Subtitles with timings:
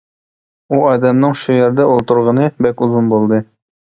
[0.71, 3.43] ئۇ ئادەمنىڭ شۇ يەردە ئولتۇرغىنى بەك ئۇزۇن بولدى.